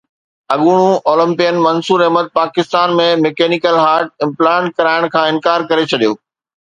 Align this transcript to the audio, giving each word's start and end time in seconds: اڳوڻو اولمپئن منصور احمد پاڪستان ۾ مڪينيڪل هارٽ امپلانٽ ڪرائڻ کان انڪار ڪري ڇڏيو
اڳوڻو 0.53 0.91
اولمپئن 1.09 1.55
منصور 1.65 1.99
احمد 2.05 2.27
پاڪستان 2.39 2.89
۾ 3.01 3.07
مڪينيڪل 3.25 3.75
هارٽ 3.85 4.09
امپلانٽ 4.27 4.67
ڪرائڻ 4.77 5.01
کان 5.13 5.25
انڪار 5.35 5.59
ڪري 5.69 5.83
ڇڏيو 5.93 6.13